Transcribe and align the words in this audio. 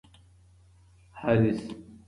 حارث 1.19 1.57